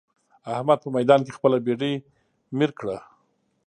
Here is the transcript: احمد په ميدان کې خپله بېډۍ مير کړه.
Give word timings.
احمد 0.53 0.79
په 0.81 0.89
ميدان 0.97 1.19
کې 1.25 1.35
خپله 1.37 1.57
بېډۍ 1.65 1.93
مير 2.57 2.71
کړه. 2.79 2.97